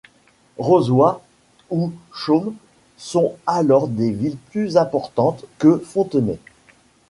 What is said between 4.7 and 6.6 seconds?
importantes que Fontenay.